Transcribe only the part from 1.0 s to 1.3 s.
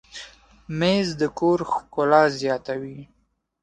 د